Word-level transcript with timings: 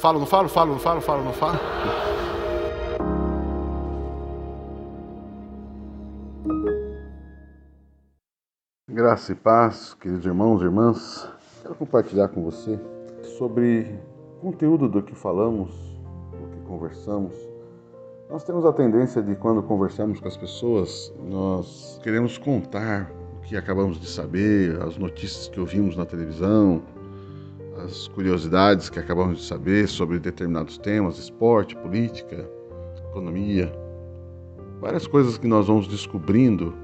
Falo, 0.00 0.18
não 0.18 0.24
falo, 0.24 0.48
falo, 0.48 0.72
não 0.72 0.78
falo, 0.78 1.00
falo, 1.02 1.24
não 1.24 1.32
falo. 1.34 1.58
Graça 8.90 9.32
e 9.32 9.34
paz, 9.34 9.92
queridos 9.92 10.24
irmãos 10.24 10.62
e 10.62 10.64
irmãs. 10.64 11.28
Quero 11.60 11.74
compartilhar 11.74 12.28
com 12.28 12.42
você 12.42 12.80
sobre 13.36 14.00
conteúdo 14.40 14.88
do 14.88 15.02
que 15.02 15.14
falamos, 15.14 15.70
do 16.32 16.48
que 16.48 16.60
conversamos. 16.66 17.34
Nós 18.30 18.42
temos 18.42 18.64
a 18.64 18.72
tendência 18.72 19.20
de, 19.20 19.36
quando 19.36 19.62
conversamos 19.62 20.18
com 20.18 20.28
as 20.28 20.36
pessoas, 20.36 21.12
nós 21.28 22.00
queremos 22.02 22.38
contar 22.38 23.12
o 23.36 23.40
que 23.42 23.54
acabamos 23.54 24.00
de 24.00 24.06
saber, 24.06 24.80
as 24.80 24.96
notícias 24.96 25.46
que 25.46 25.60
ouvimos 25.60 25.94
na 25.94 26.06
televisão, 26.06 26.82
as 27.84 28.08
curiosidades 28.08 28.88
que 28.88 28.98
acabamos 28.98 29.38
de 29.38 29.44
saber 29.44 29.88
sobre 29.88 30.18
determinados 30.18 30.78
temas, 30.78 31.18
esporte, 31.18 31.76
política, 31.76 32.48
economia, 33.08 33.72
várias 34.80 35.06
coisas 35.06 35.38
que 35.38 35.46
nós 35.46 35.66
vamos 35.66 35.86
descobrindo 35.86 36.74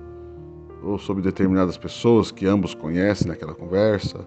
ou 0.82 0.98
sobre 0.98 1.22
determinadas 1.22 1.76
pessoas 1.76 2.30
que 2.30 2.46
ambos 2.46 2.74
conhecem 2.74 3.28
naquela 3.28 3.54
conversa. 3.54 4.26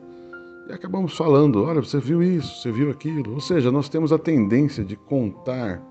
E 0.67 0.73
acabamos 0.73 1.15
falando, 1.15 1.63
olha, 1.63 1.81
você 1.81 1.99
viu 1.99 2.21
isso, 2.21 2.61
você 2.61 2.71
viu 2.71 2.91
aquilo. 2.91 3.33
Ou 3.33 3.39
seja, 3.39 3.71
nós 3.71 3.89
temos 3.89 4.11
a 4.11 4.19
tendência 4.19 4.83
de 4.83 4.95
contar 4.95 5.81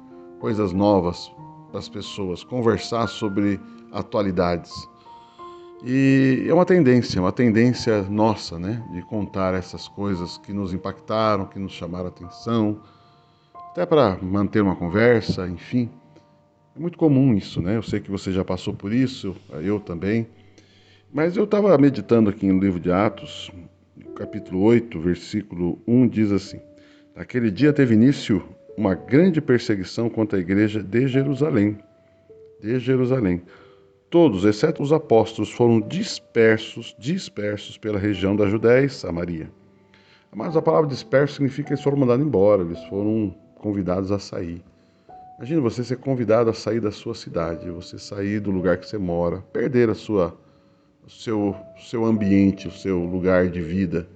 coisas 0.41 0.73
novas 0.73 1.33
para 1.71 1.81
as 1.81 1.89
pessoas, 1.89 2.45
conversar 2.45 3.09
sobre 3.09 3.61
atualidades. 3.93 4.73
E 5.85 6.45
é 6.49 6.53
uma 6.53 6.65
tendência, 6.65 7.21
uma 7.21 7.31
tendência 7.31 8.03
nossa, 8.03 8.59
né, 8.59 8.83
de 8.91 9.01
contar 9.03 9.55
essas 9.55 9.87
coisas 9.87 10.37
que 10.39 10.53
nos 10.53 10.73
impactaram, 10.73 11.47
que 11.47 11.59
nos 11.59 11.73
chamaram 11.73 12.07
a 12.07 12.09
atenção, 12.09 12.81
até 13.71 13.87
para 13.87 14.19
manter 14.21 14.61
uma 14.61 14.75
conversa, 14.75 15.47
enfim. 15.47 15.89
É 16.75 16.81
muito 16.81 16.99
comum 16.99 17.33
isso, 17.35 17.63
né? 17.63 17.77
Eu 17.77 17.83
sei 17.83 18.01
que 18.01 18.11
você 18.11 18.33
já 18.33 18.45
passou 18.45 18.75
por 18.75 18.93
isso, 18.93 19.37
eu 19.63 19.79
também. 19.79 20.27
Mas 21.13 21.37
eu 21.37 21.45
estava 21.45 21.77
meditando 21.79 22.29
aqui 22.29 22.47
no 22.47 22.59
livro 22.59 22.81
de 22.81 22.91
Atos, 22.91 23.51
capítulo 24.17 24.63
8, 24.63 24.99
versículo 25.01 25.81
1, 25.87 26.09
diz 26.09 26.33
assim: 26.33 26.61
Naquele 27.15 27.53
dia 27.53 27.73
teve 27.73 27.95
início 27.95 28.45
uma 28.77 28.95
grande 28.95 29.41
perseguição 29.41 30.11
contra 30.11 30.39
a 30.39 30.41
igreja 30.41 30.83
de 30.83 31.07
Jerusalém. 31.07 31.79
De 32.61 32.81
Jerusalém 32.81 33.43
Todos, 34.11 34.47
exceto 34.47 34.83
os 34.83 34.91
apóstolos, 34.91 35.53
foram 35.53 35.81
dispersos, 35.81 36.97
dispersos 36.99 37.77
pela 37.77 37.99
região 37.99 38.35
da 38.35 38.47
Judéia 38.49 38.87
e 38.87 38.89
Samaria. 38.89 39.51
Mas 40.35 40.57
a 40.57 40.63
palavra 40.63 40.89
disperso 40.89 41.35
significa 41.35 41.69
que 41.69 41.73
eles 41.75 41.85
foram 41.85 41.99
mandados 41.99 42.25
embora, 42.25 42.63
eles 42.63 42.83
foram 42.85 43.35
convidados 43.57 44.11
a 44.11 44.19
sair. 44.19 44.63
Imagina 45.37 45.61
você 45.61 45.85
ser 45.85 45.99
convidado 45.99 46.49
a 46.49 46.55
sair 46.55 46.81
da 46.81 46.91
sua 46.91 47.15
cidade, 47.15 47.71
você 47.71 47.99
sair 47.99 48.41
do 48.41 48.51
lugar 48.51 48.79
que 48.79 48.89
você 48.89 48.97
mora, 48.97 49.43
perder 49.53 49.91
a 49.91 49.95
sua, 49.95 50.35
o 51.07 51.11
seu, 51.11 51.55
seu 51.79 52.05
ambiente, 52.07 52.67
o 52.67 52.73
seu 52.73 53.05
lugar 53.05 53.49
de 53.49 53.61
vida. 53.61 54.09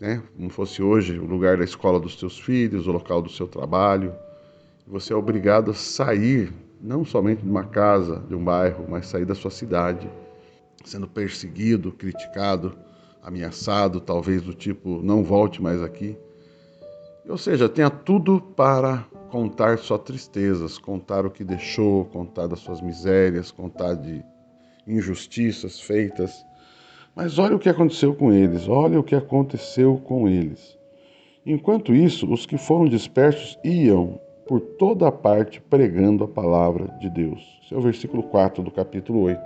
Né? 0.00 0.22
Como 0.36 0.50
fosse 0.50 0.82
hoje 0.82 1.18
o 1.18 1.24
lugar 1.24 1.56
da 1.56 1.64
escola 1.64 1.98
dos 1.98 2.18
seus 2.18 2.38
filhos, 2.38 2.86
o 2.86 2.92
local 2.92 3.22
do 3.22 3.30
seu 3.30 3.48
trabalho. 3.48 4.14
Você 4.86 5.12
é 5.12 5.16
obrigado 5.16 5.70
a 5.70 5.74
sair 5.74 6.52
não 6.84 7.02
somente 7.02 7.42
de 7.42 7.48
uma 7.48 7.64
casa, 7.64 8.22
de 8.28 8.34
um 8.34 8.44
bairro, 8.44 8.84
mas 8.86 9.06
sair 9.06 9.24
da 9.24 9.34
sua 9.34 9.50
cidade, 9.50 10.06
sendo 10.84 11.08
perseguido, 11.08 11.90
criticado, 11.90 12.76
ameaçado, 13.22 14.02
talvez 14.02 14.42
do 14.42 14.52
tipo 14.52 15.02
não 15.02 15.24
volte 15.24 15.62
mais 15.62 15.82
aqui. 15.82 16.14
Ou 17.26 17.38
seja, 17.38 17.70
tenha 17.70 17.88
tudo 17.88 18.38
para 18.38 19.06
contar 19.30 19.78
só 19.78 19.96
tristezas, 19.96 20.76
contar 20.76 21.24
o 21.24 21.30
que 21.30 21.42
deixou, 21.42 22.04
contar 22.04 22.48
das 22.48 22.58
suas 22.58 22.82
misérias, 22.82 23.50
contar 23.50 23.94
de 23.94 24.22
injustiças 24.86 25.80
feitas. 25.80 26.44
Mas 27.16 27.38
olha 27.38 27.56
o 27.56 27.58
que 27.58 27.70
aconteceu 27.70 28.14
com 28.14 28.30
eles, 28.30 28.68
olha 28.68 29.00
o 29.00 29.02
que 29.02 29.14
aconteceu 29.14 29.96
com 30.04 30.28
eles. 30.28 30.78
Enquanto 31.46 31.94
isso, 31.94 32.30
os 32.30 32.44
que 32.44 32.58
foram 32.58 32.86
dispersos 32.86 33.58
iam 33.64 34.20
por 34.46 34.60
toda 34.60 35.10
parte 35.10 35.60
pregando 35.60 36.24
a 36.24 36.28
palavra 36.28 36.88
de 37.00 37.08
Deus. 37.10 37.60
Esse 37.64 37.74
é 37.74 37.76
o 37.76 37.80
versículo 37.80 38.22
4 38.24 38.62
do 38.62 38.70
capítulo 38.70 39.20
8. 39.22 39.40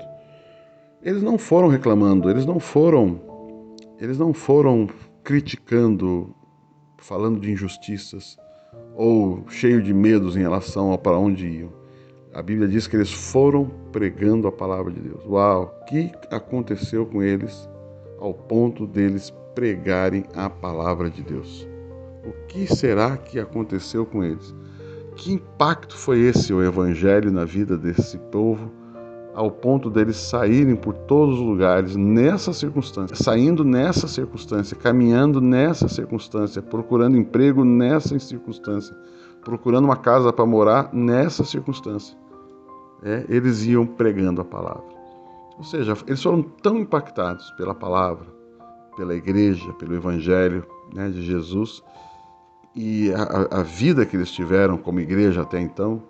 Eles 1.02 1.22
não 1.22 1.38
foram 1.38 1.68
reclamando, 1.68 2.28
eles 2.28 2.44
não 2.44 2.58
foram 2.58 3.20
eles 4.00 4.16
não 4.16 4.32
foram 4.32 4.88
criticando, 5.24 6.32
falando 6.98 7.40
de 7.40 7.50
injustiças 7.50 8.36
ou 8.94 9.44
cheio 9.48 9.82
de 9.82 9.92
medos 9.92 10.36
em 10.36 10.40
relação 10.40 10.92
a 10.92 10.98
para 10.98 11.18
onde 11.18 11.48
iam. 11.48 11.72
A 12.32 12.40
Bíblia 12.40 12.68
diz 12.68 12.86
que 12.86 12.94
eles 12.94 13.12
foram 13.12 13.68
pregando 13.90 14.46
a 14.46 14.52
palavra 14.52 14.92
de 14.92 15.00
Deus. 15.00 15.24
Uau, 15.26 15.64
o 15.64 15.84
que 15.86 16.12
aconteceu 16.30 17.06
com 17.06 17.20
eles 17.20 17.68
ao 18.20 18.32
ponto 18.32 18.86
deles 18.86 19.32
pregarem 19.54 20.24
a 20.34 20.48
palavra 20.48 21.10
de 21.10 21.22
Deus? 21.22 21.66
O 22.24 22.46
que 22.46 22.66
será 22.72 23.16
que 23.16 23.40
aconteceu 23.40 24.06
com 24.06 24.22
eles? 24.22 24.54
Que 25.18 25.32
impacto 25.32 25.96
foi 25.96 26.20
esse 26.20 26.54
o 26.54 26.62
evangelho 26.62 27.32
na 27.32 27.44
vida 27.44 27.76
desse 27.76 28.16
povo, 28.16 28.70
ao 29.34 29.50
ponto 29.50 29.90
deles 29.90 30.16
saírem 30.16 30.76
por 30.76 30.94
todos 30.94 31.40
os 31.40 31.44
lugares 31.44 31.96
nessa 31.96 32.52
circunstância, 32.52 33.16
saindo 33.16 33.64
nessa 33.64 34.06
circunstância, 34.06 34.76
caminhando 34.76 35.40
nessa 35.40 35.88
circunstância, 35.88 36.62
procurando 36.62 37.16
emprego 37.16 37.64
nessa 37.64 38.16
circunstância, 38.20 38.96
procurando 39.44 39.86
uma 39.86 39.96
casa 39.96 40.32
para 40.32 40.46
morar 40.46 40.90
nessa 40.92 41.44
circunstância. 41.44 42.16
É, 43.02 43.26
eles 43.28 43.64
iam 43.66 43.84
pregando 43.84 44.40
a 44.40 44.44
palavra. 44.44 44.84
Ou 45.58 45.64
seja, 45.64 45.96
eles 46.06 46.22
foram 46.22 46.42
tão 46.42 46.78
impactados 46.78 47.50
pela 47.56 47.74
palavra, 47.74 48.26
pela 48.96 49.16
igreja, 49.16 49.72
pelo 49.72 49.96
evangelho 49.96 50.64
né, 50.94 51.08
de 51.08 51.22
Jesus, 51.22 51.82
e 52.80 53.12
a, 53.12 53.58
a, 53.58 53.62
vida 53.64 54.06
que 54.06 54.14
eles 54.14 54.30
tiveram 54.30 54.78
como 54.78 55.00
igreja 55.00 55.42
até 55.42 55.60
então 55.60 56.00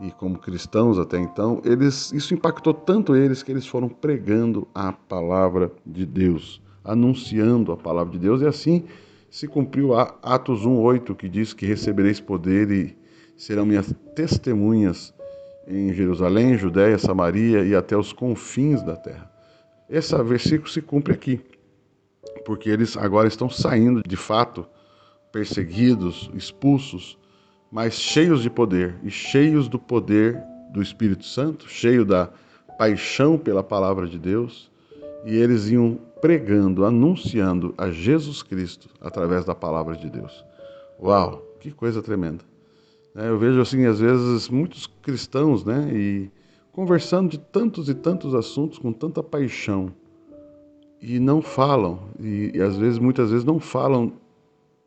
e 0.00 0.10
como 0.10 0.38
cristãos 0.38 0.98
até 0.98 1.18
então, 1.18 1.60
eles, 1.62 2.10
isso 2.10 2.32
impactou 2.32 2.72
tanto 2.72 3.14
eles 3.14 3.42
que 3.42 3.52
eles 3.52 3.66
foram 3.66 3.86
pregando 3.86 4.66
a 4.74 4.94
palavra 4.94 5.70
de 5.84 6.06
Deus, 6.06 6.62
anunciando 6.82 7.70
a 7.70 7.76
palavra 7.76 8.14
de 8.14 8.18
Deus, 8.18 8.40
e 8.40 8.46
assim 8.46 8.84
se 9.30 9.46
cumpriu 9.46 9.92
Atos 9.94 10.64
1:8 10.64 11.14
que 11.14 11.28
diz 11.28 11.52
que 11.52 11.66
recebereis 11.66 12.18
poder 12.18 12.70
e 12.70 12.96
serão 13.36 13.66
minhas 13.66 13.94
testemunhas 14.14 15.12
em 15.68 15.92
Jerusalém, 15.92 16.56
Judéia, 16.56 16.96
Samaria 16.96 17.62
e 17.62 17.74
até 17.74 17.94
os 17.94 18.14
confins 18.14 18.82
da 18.82 18.96
terra. 18.96 19.30
Esse 19.86 20.16
versículo 20.22 20.70
se 20.70 20.80
cumpre 20.80 21.12
aqui, 21.12 21.40
porque 22.46 22.70
eles 22.70 22.96
agora 22.96 23.28
estão 23.28 23.50
saindo 23.50 24.02
de 24.02 24.16
fato 24.16 24.66
perseguidos, 25.36 26.30
expulsos, 26.34 27.18
mas 27.70 27.92
cheios 27.92 28.40
de 28.40 28.48
poder 28.48 28.94
e 29.02 29.10
cheios 29.10 29.68
do 29.68 29.78
poder 29.78 30.42
do 30.72 30.80
Espírito 30.80 31.26
Santo, 31.26 31.68
cheio 31.68 32.06
da 32.06 32.30
paixão 32.78 33.36
pela 33.36 33.62
palavra 33.62 34.06
de 34.06 34.18
Deus, 34.18 34.70
e 35.26 35.36
eles 35.36 35.68
iam 35.68 35.98
pregando, 36.22 36.86
anunciando 36.86 37.74
a 37.76 37.90
Jesus 37.90 38.42
Cristo 38.42 38.88
através 38.98 39.44
da 39.44 39.54
palavra 39.54 39.94
de 39.94 40.08
Deus. 40.08 40.42
Uau, 40.98 41.42
que 41.60 41.70
coisa 41.70 42.00
tremenda! 42.00 42.42
É, 43.14 43.28
eu 43.28 43.38
vejo 43.38 43.60
assim, 43.60 43.84
às 43.84 44.00
vezes, 44.00 44.48
muitos 44.48 44.86
cristãos, 45.02 45.66
né, 45.66 45.90
e 45.92 46.30
conversando 46.72 47.28
de 47.28 47.36
tantos 47.36 47.90
e 47.90 47.94
tantos 47.94 48.34
assuntos 48.34 48.78
com 48.78 48.90
tanta 48.90 49.22
paixão 49.22 49.92
e 50.98 51.20
não 51.20 51.42
falam, 51.42 52.08
e, 52.18 52.52
e 52.54 52.62
às 52.62 52.78
vezes, 52.78 52.98
muitas 52.98 53.30
vezes 53.30 53.44
não 53.44 53.60
falam 53.60 54.14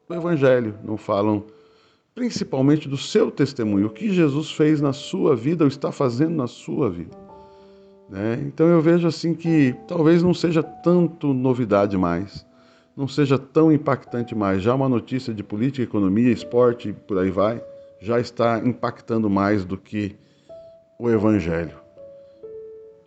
do 0.09 0.15
Evangelho, 0.15 0.75
não 0.83 0.97
falam 0.97 1.45
principalmente 2.15 2.89
do 2.89 2.97
seu 2.97 3.29
testemunho, 3.29 3.87
o 3.87 3.89
que 3.91 4.11
Jesus 4.11 4.51
fez 4.51 4.81
na 4.81 4.91
sua 4.91 5.35
vida 5.35 5.63
ou 5.63 5.67
está 5.67 5.91
fazendo 5.91 6.35
na 6.35 6.47
sua 6.47 6.89
vida. 6.89 7.15
Né? 8.09 8.43
Então 8.45 8.67
eu 8.67 8.81
vejo 8.81 9.07
assim 9.07 9.35
que 9.35 9.75
talvez 9.87 10.23
não 10.23 10.33
seja 10.33 10.63
tanto 10.63 11.31
novidade 11.31 11.95
mais, 11.95 12.43
não 12.97 13.07
seja 13.07 13.37
tão 13.37 13.71
impactante 13.71 14.33
mais. 14.33 14.63
Já 14.63 14.73
uma 14.73 14.89
notícia 14.89 15.31
de 15.31 15.43
política, 15.43 15.83
economia, 15.83 16.31
esporte, 16.31 16.91
por 17.07 17.19
aí 17.19 17.29
vai, 17.29 17.63
já 18.01 18.19
está 18.19 18.59
impactando 18.65 19.29
mais 19.29 19.63
do 19.63 19.77
que 19.77 20.15
o 20.97 21.07
Evangelho. 21.09 21.77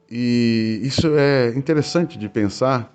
E 0.08 0.80
isso 0.84 1.08
é 1.16 1.48
interessante 1.48 2.16
de 2.16 2.28
pensar 2.28 2.92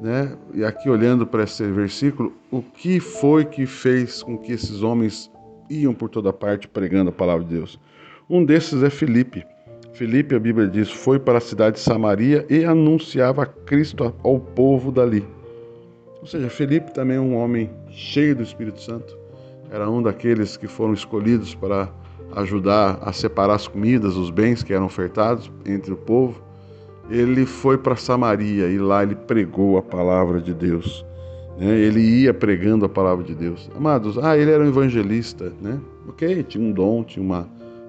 né? 0.00 0.36
E 0.54 0.64
aqui 0.64 0.88
olhando 0.88 1.26
para 1.26 1.44
esse 1.44 1.64
versículo, 1.70 2.32
o 2.50 2.62
que 2.62 2.98
foi 2.98 3.44
que 3.44 3.66
fez 3.66 4.22
com 4.22 4.38
que 4.38 4.52
esses 4.52 4.82
homens 4.82 5.30
iam 5.68 5.94
por 5.94 6.08
toda 6.08 6.32
parte 6.32 6.66
pregando 6.66 7.10
a 7.10 7.12
palavra 7.12 7.44
de 7.44 7.54
Deus? 7.54 7.78
Um 8.28 8.44
desses 8.44 8.82
é 8.82 8.90
Filipe. 8.90 9.44
Filipe, 9.92 10.34
a 10.34 10.38
Bíblia 10.38 10.66
diz, 10.66 10.90
foi 10.90 11.18
para 11.18 11.38
a 11.38 11.40
cidade 11.40 11.76
de 11.76 11.82
Samaria 11.82 12.46
e 12.48 12.64
anunciava 12.64 13.44
Cristo 13.44 14.14
ao 14.22 14.40
povo 14.40 14.90
dali. 14.90 15.26
Ou 16.20 16.26
seja, 16.26 16.48
Filipe 16.48 16.92
também 16.92 17.16
é 17.16 17.20
um 17.20 17.36
homem 17.36 17.70
cheio 17.90 18.36
do 18.36 18.42
Espírito 18.42 18.80
Santo, 18.80 19.18
era 19.70 19.88
um 19.90 20.02
daqueles 20.02 20.56
que 20.56 20.66
foram 20.66 20.92
escolhidos 20.92 21.54
para 21.54 21.88
ajudar 22.36 22.98
a 23.02 23.12
separar 23.12 23.54
as 23.54 23.66
comidas, 23.66 24.16
os 24.16 24.30
bens 24.30 24.62
que 24.62 24.72
eram 24.72 24.86
ofertados 24.86 25.50
entre 25.66 25.92
o 25.92 25.96
povo. 25.96 26.40
Ele 27.10 27.44
foi 27.44 27.76
para 27.76 27.96
Samaria 27.96 28.68
e 28.68 28.78
lá 28.78 29.02
ele 29.02 29.14
pregou 29.14 29.76
a 29.76 29.82
palavra 29.82 30.40
de 30.40 30.54
Deus. 30.54 31.04
Né? 31.58 31.76
Ele 31.76 32.00
ia 32.00 32.32
pregando 32.32 32.84
a 32.84 32.88
palavra 32.88 33.24
de 33.24 33.34
Deus. 33.34 33.68
Amados, 33.76 34.16
ah, 34.18 34.38
ele 34.38 34.50
era 34.50 34.62
um 34.62 34.68
evangelista, 34.68 35.52
né? 35.60 35.78
Ok, 36.08 36.42
tinha 36.44 36.64
um 36.64 36.72
dom, 36.72 37.02
tinha 37.02 37.24
uma, 37.24 37.48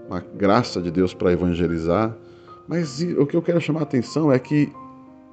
uma 0.10 0.20
graça 0.36 0.82
de 0.82 0.90
Deus 0.90 1.14
para 1.14 1.32
evangelizar. 1.32 2.18
Mas 2.68 3.02
o 3.18 3.26
que 3.26 3.36
eu 3.36 3.42
quero 3.42 3.62
chamar 3.62 3.82
a 3.82 3.84
atenção 3.84 4.32
é 4.32 4.40
que 4.40 4.72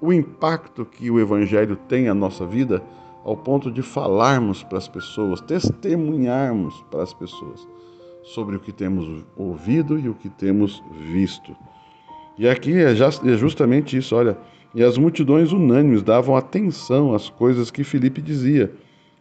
o 0.00 0.12
impacto 0.12 0.85
que 0.85 1.11
o 1.11 1.19
evangelho 1.19 1.76
tem 1.88 2.05
na 2.06 2.14
nossa 2.14 2.46
vida 2.46 2.82
ao 3.25 3.37
ponto 3.37 3.70
de 3.70 3.82
falarmos 3.82 4.62
para 4.62 4.79
as 4.79 4.88
pessoas, 4.88 5.40
testemunharmos 5.40 6.75
para 6.90 7.02
as 7.02 7.12
pessoas 7.12 7.67
sobre 8.23 8.56
o 8.56 8.61
que 8.61 8.73
temos 8.73 9.25
ouvido 9.37 9.99
e 9.99 10.08
o 10.08 10.14
que 10.14 10.29
temos 10.29 10.82
visto. 11.12 11.56
E 12.38 12.49
aqui 12.49 12.73
é, 12.75 12.93
é 12.93 13.37
justamente 13.37 13.96
isso, 13.96 14.14
olha, 14.14 14.37
e 14.75 14.82
as 14.85 14.96
multidões 14.96 15.50
unânimes 15.50 16.02
davam 16.02 16.37
atenção 16.37 17.14
às 17.14 17.29
coisas 17.29 17.70
que 17.70 17.82
Filipe 17.82 18.23
dizia, 18.23 18.70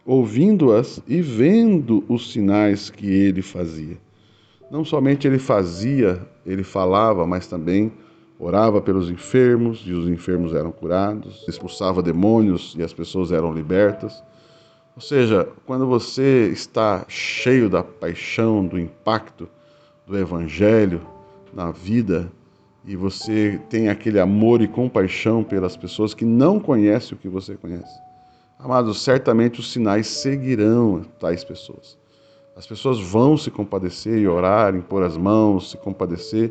ouvindo-as 0.06 1.02
e 1.06 1.20
vendo 1.20 2.04
os 2.08 2.32
sinais 2.32 2.90
que 2.90 3.06
ele 3.06 3.42
fazia. 3.42 3.96
Não 4.70 4.84
somente 4.84 5.26
ele 5.26 5.38
fazia, 5.38 6.20
ele 6.46 6.62
falava, 6.62 7.26
mas 7.26 7.46
também 7.46 7.90
orava 8.38 8.80
pelos 8.80 9.10
enfermos 9.10 9.82
e 9.84 9.92
os 9.92 10.08
enfermos 10.08 10.54
eram 10.54 10.70
curados, 10.70 11.44
expulsava 11.48 12.02
demônios 12.02 12.76
e 12.78 12.82
as 12.82 12.92
pessoas 12.92 13.32
eram 13.32 13.52
libertas. 13.52 14.22
Ou 14.94 15.02
seja, 15.02 15.48
quando 15.66 15.86
você 15.86 16.48
está 16.52 17.04
cheio 17.08 17.68
da 17.68 17.82
paixão, 17.82 18.64
do 18.64 18.78
impacto 18.78 19.48
do 20.06 20.16
Evangelho 20.16 21.00
na 21.52 21.70
vida 21.70 22.30
e 22.88 22.96
você 22.96 23.60
tem 23.68 23.90
aquele 23.90 24.18
amor 24.18 24.62
e 24.62 24.66
compaixão 24.66 25.44
pelas 25.44 25.76
pessoas 25.76 26.14
que 26.14 26.24
não 26.24 26.58
conhecem 26.58 27.14
o 27.14 27.20
que 27.20 27.28
você 27.28 27.54
conhece, 27.54 28.00
amados, 28.58 29.04
certamente 29.04 29.60
os 29.60 29.70
sinais 29.70 30.06
seguirão 30.06 31.04
tais 31.20 31.44
pessoas. 31.44 31.98
As 32.56 32.66
pessoas 32.66 32.98
vão 32.98 33.36
se 33.36 33.50
compadecer 33.50 34.18
e 34.18 34.26
orar, 34.26 34.74
impor 34.74 35.02
as 35.02 35.18
mãos, 35.18 35.70
se 35.70 35.76
compadecer 35.76 36.50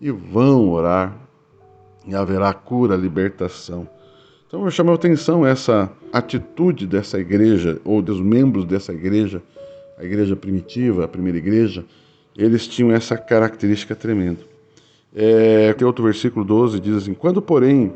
e 0.00 0.10
vão 0.10 0.70
orar 0.70 1.16
e 2.04 2.16
haverá 2.16 2.52
cura, 2.52 2.96
libertação. 2.96 3.88
Então 4.48 4.64
eu 4.64 4.70
chamo 4.72 4.90
a 4.90 4.94
atenção 4.96 5.46
essa 5.46 5.88
atitude 6.12 6.84
dessa 6.84 7.20
igreja, 7.20 7.80
ou 7.84 8.02
dos 8.02 8.20
membros 8.20 8.64
dessa 8.64 8.92
igreja, 8.92 9.40
a 9.96 10.04
igreja 10.04 10.34
primitiva, 10.34 11.04
a 11.04 11.08
primeira 11.08 11.38
igreja, 11.38 11.84
eles 12.36 12.66
tinham 12.66 12.90
essa 12.90 13.16
característica 13.16 13.94
tremenda. 13.94 14.55
É, 15.14 15.72
tem 15.72 15.86
outro 15.86 16.04
versículo 16.04 16.44
12 16.44 16.80
diz 16.80 16.96
assim: 16.96 17.14
Quando, 17.14 17.40
porém, 17.40 17.92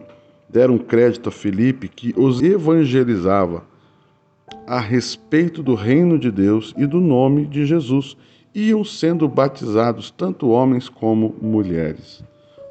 deram 0.49 0.79
crédito 0.79 1.29
a 1.29 1.33
Felipe 1.33 1.89
que 1.89 2.15
os 2.17 2.43
evangelizava 2.43 3.65
a 4.67 4.81
respeito 4.81 5.63
do 5.63 5.75
reino 5.75 6.19
de 6.19 6.31
Deus 6.31 6.75
e 6.77 6.87
do 6.87 7.01
nome 7.01 7.47
de 7.47 7.67
Jesus, 7.67 8.17
iam 8.55 8.85
sendo 8.85 9.29
batizados 9.29 10.11
tanto 10.11 10.49
homens 10.49 10.89
como 10.89 11.35
mulheres. 11.41 12.23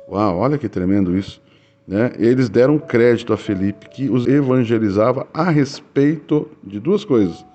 Uau, 0.09 0.39
olha 0.39 0.57
que 0.57 0.67
tremendo 0.67 1.17
isso. 1.17 1.41
Né? 1.87 2.11
Eles 2.17 2.49
deram 2.49 2.77
crédito 2.77 3.33
a 3.33 3.37
Felipe, 3.37 3.89
que 3.89 4.09
os 4.09 4.27
evangelizava 4.27 5.27
a 5.33 5.49
respeito 5.49 6.47
de 6.63 6.79
duas 6.79 7.03
coisas: 7.03 7.45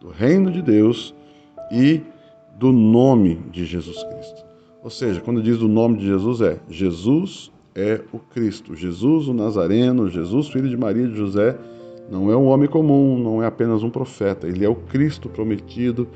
do 0.00 0.08
reino 0.08 0.50
de 0.50 0.62
Deus 0.62 1.14
e 1.72 2.00
do 2.56 2.72
nome 2.72 3.40
de 3.50 3.64
Jesus 3.64 4.02
Cristo. 4.04 4.49
Ou 4.82 4.90
seja, 4.90 5.20
quando 5.20 5.42
diz 5.42 5.58
do 5.58 5.68
nome 5.68 5.98
de 5.98 6.06
Jesus, 6.06 6.40
é 6.40 6.58
Jesus 6.68 7.52
é 7.74 8.00
o 8.12 8.18
Cristo, 8.18 8.74
Jesus 8.74 9.28
o 9.28 9.34
Nazareno, 9.34 10.08
Jesus 10.08 10.48
filho 10.48 10.68
de 10.68 10.76
Maria 10.76 11.04
e 11.04 11.08
de 11.08 11.16
José, 11.16 11.56
não 12.10 12.30
é 12.30 12.36
um 12.36 12.46
homem 12.46 12.68
comum, 12.68 13.18
não 13.18 13.42
é 13.42 13.46
apenas 13.46 13.82
um 13.82 13.90
profeta, 13.90 14.48
ele 14.48 14.64
é 14.64 14.68
o 14.68 14.74
Cristo 14.74 15.28
prometido, 15.28 16.08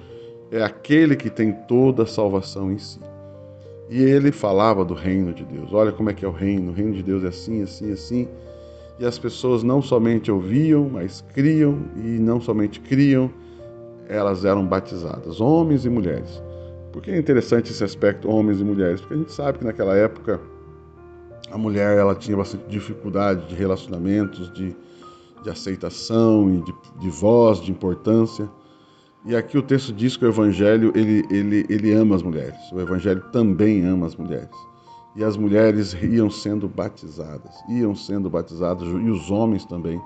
é 0.51 0.63
aquele 0.63 1.15
que 1.15 1.31
tem 1.31 1.53
toda 1.53 2.03
a 2.03 2.07
salvação 2.07 2.73
em 2.73 2.79
si. 2.79 2.99
E 3.91 4.03
ele 4.03 4.33
falava 4.33 4.85
do 4.85 4.95
reino 4.95 5.33
de 5.33 5.45
Deus. 5.45 5.73
Olha 5.73 5.93
como 5.93 6.11
é 6.11 6.15
que 6.15 6.25
é 6.25 6.29
o 6.29 6.33
reino. 6.33 6.71
O 6.71 6.75
reino 6.75 6.95
de 6.95 7.03
Deus 7.03 7.23
é 7.23 7.29
assim, 7.29 7.63
assim, 7.63 7.93
assim. 7.93 8.29
E 8.99 9.05
as 9.05 9.19
pessoas 9.19 9.63
não 9.63 9.83
somente 9.83 10.31
ouviam, 10.31 10.89
mas 10.89 11.21
criam, 11.35 11.79
e 11.97 12.19
não 12.19 12.41
somente 12.41 12.81
criam, 12.81 13.31
elas 14.09 14.45
eram 14.45 14.67
batizadas, 14.67 15.41
homens 15.41 15.85
e 15.85 15.91
mulheres. 15.91 16.43
Por 16.95 17.03
que 17.03 17.11
é 17.11 17.19
interessante 17.19 17.73
esse 17.73 17.83
aspecto, 17.83 18.31
homens 18.31 18.61
e 18.61 18.65
mulheres? 18.65 19.01
Porque 19.01 19.15
a 19.15 19.17
gente 19.17 19.33
sabe 19.33 19.59
que 19.59 19.65
naquela 19.65 19.97
época 19.97 20.41
a 21.51 21.59
mulher 21.59 21.99
ela 21.99 22.15
tinha 22.15 22.37
bastante 22.37 22.69
dificuldade 22.69 23.49
de 23.49 23.57
relacionamentos, 23.57 24.49
de, 24.53 24.77
de 25.43 25.51
aceitação 25.51 26.49
e 26.55 26.63
de, 26.63 26.73
de 27.01 27.11
voz, 27.11 27.59
de 27.59 27.73
importância. 27.73 28.49
E 29.27 29.35
aqui 29.35 29.59
o 29.59 29.63
texto 29.63 29.93
diz 29.93 30.17
que 30.17 30.25
o 30.25 30.29
evangelho 30.29 30.93
ele, 30.95 31.27
ele, 31.33 31.67
ele 31.69 31.93
ama 31.93 32.15
as 32.15 32.23
mulheres. 32.23 32.61
O 32.73 32.81
evangelho 32.81 33.23
também 33.33 33.85
ama 33.85 34.07
as 34.07 34.15
mulheres. 34.15 34.57
E 35.17 35.25
as 35.25 35.37
mulheres 35.37 35.95
iam 36.01 36.31
sendo 36.31 36.69
batizadas, 36.69 37.57
iam 37.69 37.97
sendo 37.97 38.31
batizadas 38.31 38.87
e 38.87 39.11
os 39.11 39.33
homens 39.33 39.65
também. 39.65 40.01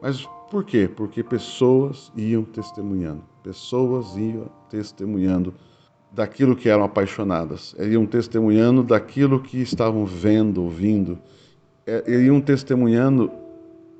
Mas 0.00 0.26
por 0.50 0.64
quê? 0.64 0.88
Porque 0.88 1.22
pessoas 1.22 2.10
iam 2.16 2.42
testemunhando. 2.42 3.22
Pessoas 3.42 4.16
iam 4.16 4.50
testemunhando 4.70 5.52
daquilo 6.12 6.56
que 6.56 6.68
eram 6.68 6.84
apaixonadas. 6.84 7.74
Iam 7.78 8.06
testemunhando 8.06 8.82
daquilo 8.82 9.40
que 9.40 9.58
estavam 9.58 10.04
vendo, 10.06 10.62
ouvindo. 10.62 11.18
É, 11.86 12.02
iam 12.22 12.40
testemunhando 12.40 13.30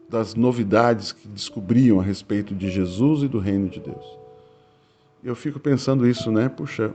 das 0.08 0.34
novidades 0.34 1.12
que 1.12 1.28
descobriam 1.28 2.00
a 2.00 2.02
respeito 2.02 2.54
de 2.54 2.70
Jesus 2.70 3.22
e 3.22 3.28
do 3.28 3.38
reino 3.38 3.68
de 3.68 3.80
Deus 3.80 4.26
eu 5.26 5.34
fico 5.34 5.58
pensando 5.58 6.08
isso, 6.08 6.30
né? 6.30 6.48
Puxa, 6.48 6.94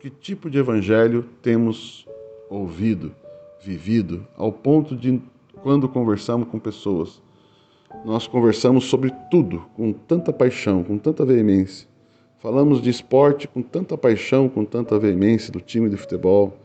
que 0.00 0.08
tipo 0.08 0.48
de 0.48 0.56
evangelho 0.56 1.24
temos 1.42 2.06
ouvido, 2.48 3.12
vivido, 3.60 4.24
ao 4.36 4.52
ponto 4.52 4.94
de, 4.94 5.20
quando 5.62 5.88
conversamos 5.88 6.48
com 6.48 6.60
pessoas, 6.60 7.20
nós 8.04 8.28
conversamos 8.28 8.84
sobre 8.84 9.12
tudo 9.32 9.66
com 9.74 9.92
tanta 9.92 10.32
paixão, 10.32 10.84
com 10.84 10.96
tanta 10.96 11.24
veemência. 11.24 11.88
Falamos 12.38 12.80
de 12.80 12.90
esporte 12.90 13.48
com 13.48 13.62
tanta 13.62 13.96
paixão, 13.96 14.48
com 14.48 14.64
tanta 14.64 14.98
veemência 14.98 15.52
do 15.52 15.60
time 15.60 15.88
de 15.88 15.96
futebol, 15.96 16.56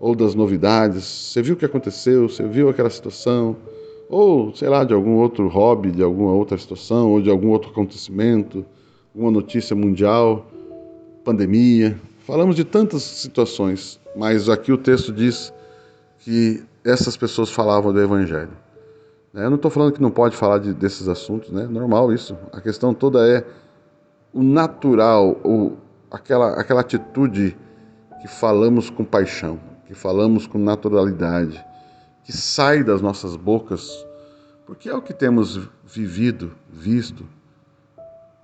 ou 0.00 0.14
das 0.14 0.34
novidades. 0.34 1.04
Você 1.04 1.40
viu 1.42 1.54
o 1.54 1.56
que 1.56 1.64
aconteceu? 1.64 2.28
Você 2.28 2.46
viu 2.46 2.68
aquela 2.68 2.90
situação? 2.90 3.56
Ou, 4.08 4.54
sei 4.54 4.68
lá, 4.68 4.84
de 4.84 4.92
algum 4.92 5.16
outro 5.16 5.48
hobby, 5.48 5.90
de 5.90 6.02
alguma 6.02 6.32
outra 6.32 6.58
situação, 6.58 7.10
ou 7.10 7.22
de 7.22 7.30
algum 7.30 7.48
outro 7.48 7.70
acontecimento 7.70 8.64
uma 9.14 9.30
notícia 9.30 9.76
mundial, 9.76 10.44
pandemia. 11.22 11.96
Falamos 12.26 12.56
de 12.56 12.64
tantas 12.64 13.02
situações, 13.02 14.00
mas 14.16 14.48
aqui 14.48 14.72
o 14.72 14.78
texto 14.78 15.12
diz 15.12 15.52
que 16.18 16.62
essas 16.84 17.16
pessoas 17.16 17.50
falavam 17.50 17.92
do 17.92 18.00
Evangelho. 18.00 18.50
Eu 19.32 19.50
não 19.50 19.56
estou 19.56 19.70
falando 19.70 19.92
que 19.92 20.02
não 20.02 20.10
pode 20.10 20.36
falar 20.36 20.58
de, 20.58 20.72
desses 20.72 21.08
assuntos, 21.08 21.50
né? 21.50 21.66
Normal 21.66 22.12
isso. 22.12 22.36
A 22.52 22.60
questão 22.60 22.94
toda 22.94 23.26
é 23.26 23.44
o 24.34 24.42
natural, 24.42 25.40
o, 25.44 25.76
aquela, 26.10 26.60
aquela 26.60 26.82
atitude 26.82 27.56
que 28.20 28.28
falamos 28.28 28.90
com 28.90 29.04
paixão, 29.04 29.58
que 29.86 29.94
falamos 29.94 30.46
com 30.46 30.58
naturalidade, 30.58 31.64
que 32.24 32.32
sai 32.32 32.82
das 32.82 33.00
nossas 33.00 33.36
bocas, 33.36 34.04
porque 34.66 34.88
é 34.88 34.94
o 34.94 35.00
que 35.00 35.14
temos 35.14 35.60
vivido, 35.84 36.52
visto, 36.68 37.24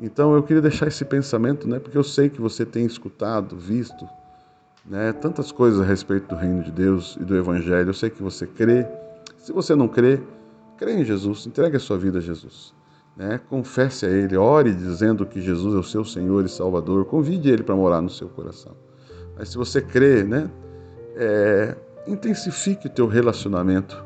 então 0.00 0.34
eu 0.34 0.42
queria 0.42 0.62
deixar 0.62 0.86
esse 0.86 1.04
pensamento, 1.04 1.68
né, 1.68 1.78
porque 1.78 1.98
eu 1.98 2.02
sei 2.02 2.30
que 2.30 2.40
você 2.40 2.64
tem 2.64 2.86
escutado, 2.86 3.54
visto, 3.56 4.08
né, 4.86 5.12
tantas 5.12 5.52
coisas 5.52 5.78
a 5.78 5.84
respeito 5.84 6.26
do 6.28 6.34
reino 6.34 6.62
de 6.62 6.72
Deus 6.72 7.18
e 7.20 7.24
do 7.24 7.36
evangelho. 7.36 7.90
Eu 7.90 7.94
sei 7.94 8.08
que 8.08 8.22
você 8.22 8.46
crê. 8.46 8.86
Se 9.36 9.52
você 9.52 9.74
não 9.74 9.86
crê, 9.86 10.18
crê 10.78 10.94
em 10.94 11.04
Jesus, 11.04 11.46
entregue 11.46 11.76
a 11.76 11.80
sua 11.80 11.98
vida 11.98 12.18
a 12.18 12.20
Jesus. 12.22 12.74
Né? 13.20 13.38
Confesse 13.50 14.06
a 14.06 14.08
Ele, 14.08 14.34
ore 14.34 14.72
dizendo 14.72 15.26
que 15.26 15.42
Jesus 15.42 15.74
é 15.74 15.78
o 15.78 15.82
seu 15.82 16.06
Senhor 16.06 16.42
e 16.42 16.48
Salvador, 16.48 17.04
convide 17.04 17.50
Ele 17.50 17.62
para 17.62 17.76
morar 17.76 18.00
no 18.00 18.08
seu 18.08 18.30
coração. 18.30 18.72
Mas 19.36 19.50
se 19.50 19.58
você 19.58 19.82
crê, 19.82 20.24
né, 20.24 20.50
é, 21.16 21.76
intensifique 22.06 22.86
o 22.86 22.90
teu 22.90 23.06
relacionamento 23.06 24.02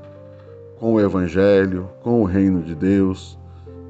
com 0.81 0.95
o 0.95 1.01
Evangelho, 1.01 1.89
com 2.03 2.23
o 2.23 2.25
reino 2.25 2.61
de 2.61 2.75
Deus, 2.75 3.39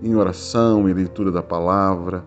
em 0.02 0.14
oração, 0.14 0.86
em 0.90 0.92
leitura 0.92 1.32
da 1.32 1.42
palavra, 1.42 2.22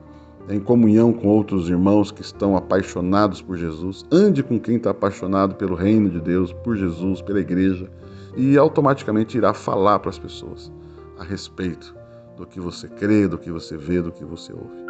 em 0.49 0.59
comunhão 0.59 1.13
com 1.13 1.27
outros 1.27 1.69
irmãos 1.69 2.11
que 2.11 2.23
estão 2.23 2.57
apaixonados 2.57 3.43
por 3.43 3.57
Jesus. 3.57 4.05
Ande 4.11 4.41
com 4.41 4.59
quem 4.59 4.77
está 4.77 4.89
apaixonado 4.89 5.53
pelo 5.53 5.75
reino 5.75 6.09
de 6.09 6.19
Deus, 6.19 6.51
por 6.51 6.75
Jesus, 6.75 7.21
pela 7.21 7.41
igreja, 7.41 7.87
e 8.35 8.57
automaticamente 8.57 9.37
irá 9.37 9.53
falar 9.53 9.99
para 9.99 10.09
as 10.09 10.17
pessoas 10.17 10.71
a 11.19 11.23
respeito 11.23 11.96
do 12.38 12.46
que 12.46 12.60
você 12.60 12.88
crê, 12.88 13.27
do 13.27 13.38
que 13.38 13.51
você 13.51 13.75
vê, 13.75 14.01
do 14.01 14.12
que 14.12 14.24
você 14.24 14.53
ouve. 14.53 14.86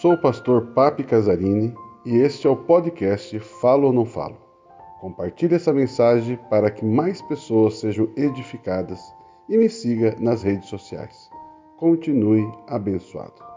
Sou 0.00 0.14
o 0.14 0.20
pastor 0.20 0.68
Papi 0.68 1.04
Casarini 1.04 1.74
e 2.04 2.16
este 2.16 2.46
é 2.46 2.50
o 2.50 2.56
podcast 2.56 3.38
Falo 3.38 3.88
ou 3.88 3.92
Não 3.92 4.06
Falo. 4.06 4.38
Compartilhe 5.00 5.54
essa 5.54 5.72
mensagem 5.72 6.38
para 6.48 6.70
que 6.70 6.84
mais 6.84 7.20
pessoas 7.22 7.78
sejam 7.78 8.08
edificadas 8.16 9.00
e 9.48 9.58
me 9.58 9.68
siga 9.68 10.16
nas 10.18 10.42
redes 10.42 10.68
sociais. 10.68 11.30
Continue 11.76 12.50
abençoado. 12.66 13.55